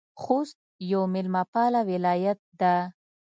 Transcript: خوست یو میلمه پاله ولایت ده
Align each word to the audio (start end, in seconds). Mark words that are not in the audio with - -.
خوست 0.21 0.55
یو 0.91 1.01
میلمه 1.13 1.43
پاله 1.51 1.81
ولایت 1.89 2.39
ده 2.59 2.75